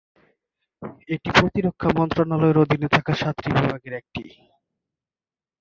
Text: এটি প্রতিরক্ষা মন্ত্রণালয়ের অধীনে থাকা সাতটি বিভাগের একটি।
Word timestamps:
এটি 1.09 1.29
প্রতিরক্ষা 1.31 1.89
মন্ত্রণালয়ের 1.97 2.61
অধীনে 2.63 2.87
থাকা 2.95 3.13
সাতটি 3.15 3.49
বিভাগের 3.51 3.93
একটি। 3.93 4.23